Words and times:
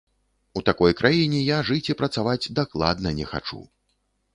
У 0.61 0.63
такой 0.69 0.95
краіне 1.01 1.43
я 1.57 1.61
жыць 1.69 1.87
і 1.93 1.99
працаваць 2.03 2.51
дакладна 2.61 3.09
не 3.23 3.33
хачу. 3.35 3.67